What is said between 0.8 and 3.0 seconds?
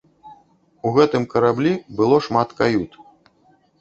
У гэтым караблі было шмат кают.